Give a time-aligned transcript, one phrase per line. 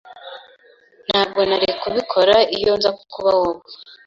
[1.07, 3.63] Ntabwo nari kubikora iyo nza kuba wowe.